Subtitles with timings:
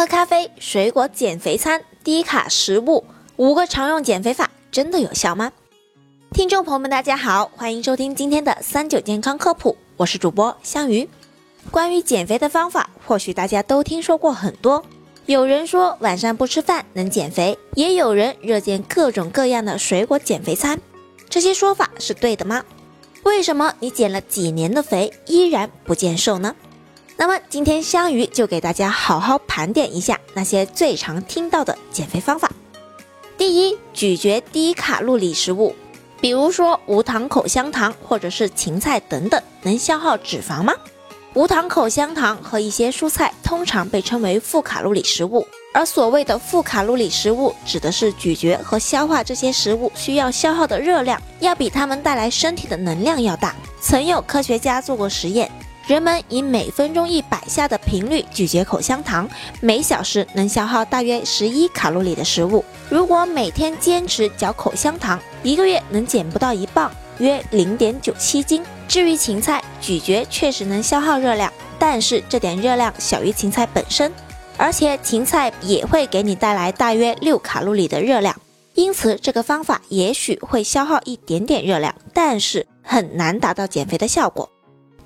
[0.00, 3.04] 喝咖啡、水果减肥餐、低卡食物，
[3.36, 5.52] 五个常用减肥法真的有效吗？
[6.32, 11.06] 听众朋友们，大家好，欢迎收听今天的三九健康科普，我是主播香鱼。
[11.70, 14.82] 关于减肥的方法，或许大家都听说过很多。
[15.26, 20.80] 有人说晚上不吃饭能减肥，也有人热见各种各样的水果减肥餐。
[21.28, 22.64] 这些说法是对的吗？
[23.24, 26.56] 为什么你减了几年的肥依然不见瘦呢？
[27.20, 32.50] 那么今天香鱼就给大家好好盘点一下那些最常听到的减肥方法。
[33.36, 35.76] 第一，咀嚼低卡路里食物，
[36.18, 40.72] 比如说无糖口香糖或者是芹菜等等，能消耗脂肪吗？
[41.34, 53.54] 无糖口香糖和一些蔬菜通常被称为负卡路里食物，而所谓的负卡路里食物，指的是咀嚼和消化这些食物需要消耗的热量，要比它们带来身体的能量要大。
[53.78, 55.50] 曾有科学家做过实验，
[55.90, 59.28] 人们以每分钟一百下的频率咀嚼口香糖，
[59.60, 62.64] 每小时能消耗大约十一卡路里的食物。
[62.88, 66.88] 如果每天坚持嚼口香糖，一个月能减不到一磅，
[67.18, 68.62] 约零点九七斤。
[68.86, 74.12] 至于芹菜，咀嚼确实能消耗热量，但是这点热量小于芹菜本身，
[74.56, 78.40] 而且芹菜也会给你带来大约六卡路里的热量，
[78.74, 84.48] 因此这个方法也许会消耗一点点热量，但是很难达到减肥的效果。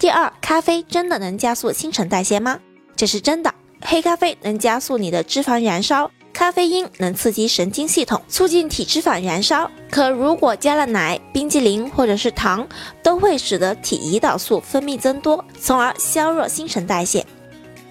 [0.05, 2.61] 第二，咖啡真的能加速新陈代谢吗？
[2.95, 6.11] 这是真的，黑咖啡能加速你的脂肪燃烧。
[6.31, 9.71] 咖啡因能刺激神经系统，促进体脂肪燃烧。
[9.91, 12.69] 可如果加了奶、冰激凌或者是糖，
[13.03, 17.25] 都会使得体胰岛素分泌增多，从而削弱新陈代谢。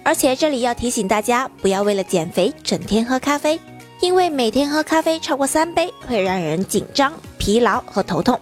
[0.04, 3.58] 而且这里要提醒大家，不要为了减肥整天喝咖啡，
[3.98, 8.38] 因为每天喝咖啡超过三杯会让人紧张、疲劳和头痛。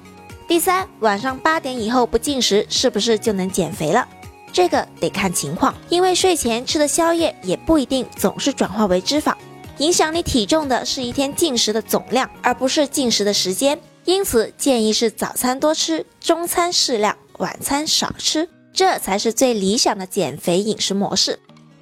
[0.52, 4.06] 第三，晚上八点以后不进食，是不是就能减肥了？
[4.52, 9.34] 这个得看情况，因为睡前吃的宵夜也不一定总是转化为脂肪。
[9.78, 13.80] 影响你体重的是一天进食的总量，而不是进食的时间。
[14.04, 21.38] 因此，建议是早餐多吃，中餐适量，晚餐少吃，这才是最理想的减肥饮食模式。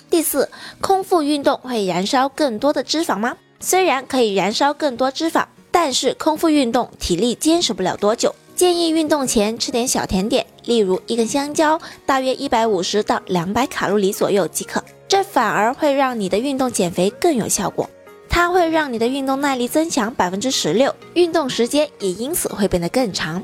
[0.09, 0.49] 第四，
[0.81, 3.37] 空腹运动会燃烧更多的脂肪吗？
[3.59, 8.33] 虽然可以燃烧更多脂肪，但是空腹运动体力坚持不了多久。
[8.61, 14.85] 建议运动前吃点小甜点，例如一根香蕉，大约一百五十到两百卡路里左右即可。
[15.09, 17.89] 这反而会让你的运动减肥更有效果，
[18.29, 23.43] 它会让你的运动耐力增强百分之十六，运动时间也因此会变得更长。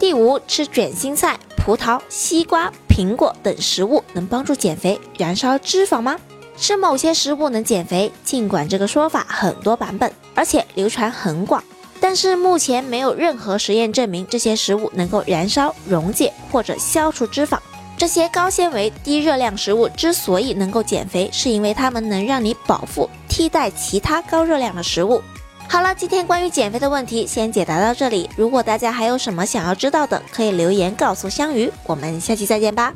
[0.00, 6.18] 第五，吃卷心菜、葡萄、西瓜、苹果等食物能帮助减肥、燃烧脂肪吗？
[6.56, 11.62] 吃某些食物能减肥，尽管这个说法很多版本，而且流传很广，
[12.08, 17.58] 但是目前没有任何实验证明这些食物能够燃烧、溶解或者消除脂肪。
[17.98, 25.20] 这些高纤维、低热量食物之所以能够减肥，是因为它们能让你饱腹，替代其他高热量的食物。
[25.68, 28.30] 好了，今天关于减肥的问题先解答到这里。
[28.36, 31.68] 如果大家还有什么想要知道的，可以留言告诉香鱼。
[31.86, 32.94] 我们下期再见吧。